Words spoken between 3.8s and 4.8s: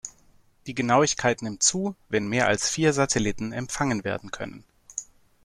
werden können.